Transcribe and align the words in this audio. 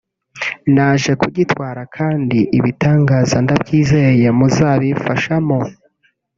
naje 0.75 1.11
kugitwara 1.21 1.81
kandi 1.97 2.39
Ibitangaza 2.57 3.35
ndabyizeye 3.45 4.27
muzabimfashamo 4.37 5.59